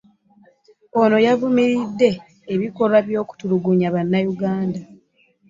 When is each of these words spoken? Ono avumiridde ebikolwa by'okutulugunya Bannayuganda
Ono 1.01 1.17
avumiridde 1.33 2.09
ebikolwa 2.53 2.99
by'okutulugunya 3.07 3.87
Bannayuganda 3.95 4.79